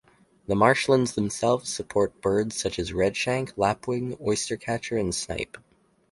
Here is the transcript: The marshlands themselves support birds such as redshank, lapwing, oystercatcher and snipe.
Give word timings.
The 0.47 0.55
marshlands 0.55 1.13
themselves 1.13 1.69
support 1.69 2.21
birds 2.23 2.59
such 2.59 2.79
as 2.79 2.91
redshank, 2.91 3.53
lapwing, 3.55 4.17
oystercatcher 4.17 4.99
and 4.99 5.13
snipe. 5.13 5.59